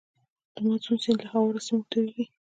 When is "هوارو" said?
1.33-1.65